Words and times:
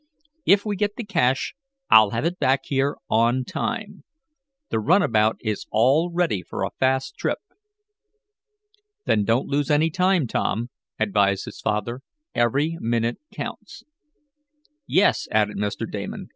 "If 0.47 0.65
we 0.65 0.77
get 0.77 0.95
the 0.95 1.03
cash 1.03 1.53
I'll 1.91 2.09
have 2.09 2.25
it 2.25 2.39
back 2.39 2.61
here 2.63 2.97
on 3.07 3.45
time. 3.45 4.03
The 4.69 4.79
runabout 4.79 5.35
is 5.41 5.67
all 5.69 6.09
ready 6.11 6.41
for 6.41 6.63
a 6.63 6.71
fast 6.79 7.17
trip." 7.17 7.37
"Then 9.05 9.25
don't 9.25 9.45
lose 9.47 9.69
any 9.69 9.91
time, 9.91 10.25
Tom," 10.25 10.71
advised 10.99 11.45
his 11.45 11.61
father. 11.61 12.01
"Every 12.33 12.77
minute 12.79 13.19
counts." 13.31 13.83
"Yes," 14.87 15.27
added 15.29 15.55
Mr. 15.57 15.85
Damon. 15.87 16.29